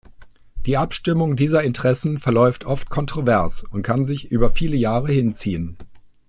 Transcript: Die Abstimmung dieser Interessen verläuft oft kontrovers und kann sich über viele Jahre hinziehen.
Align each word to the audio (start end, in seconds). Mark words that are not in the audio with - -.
Die 0.65 0.77
Abstimmung 0.77 1.35
dieser 1.35 1.61
Interessen 1.61 2.17
verläuft 2.17 2.65
oft 2.65 2.89
kontrovers 2.89 3.63
und 3.63 3.83
kann 3.83 4.03
sich 4.03 4.31
über 4.31 4.49
viele 4.49 4.75
Jahre 4.75 5.11
hinziehen. 5.11 5.77